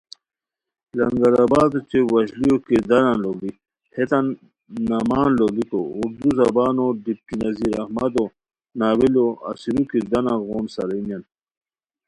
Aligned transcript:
لنگرآباد 0.97 1.71
اوچے 1.77 1.99
وشلیو 2.11 2.55
کرداران 2.67 3.15
لوڑی 3.23 3.51
ہیتان 3.95 4.25
نامان 4.89 5.29
لوڑیکو 5.37 5.79
اردو 5.97 6.29
زبانو 6.39 6.85
ڈپٹی 7.03 7.35
نذیر 7.43 7.73
احمدو 7.81 8.25
ناولہ 8.79 9.25
اسیرو 9.49 9.83
کرداران 9.91 10.37
غون 10.47 10.65
سارئینیان 10.73 11.23